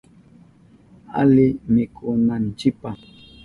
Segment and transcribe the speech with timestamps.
[1.21, 2.89] Ali mikunanchipa.